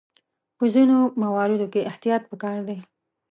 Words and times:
په 0.57 0.65
ځینو 0.73 0.97
مواردو 1.23 1.67
کې 1.73 1.87
احتیاط 1.89 2.23
پکار 2.31 2.57
دی. 2.67 2.77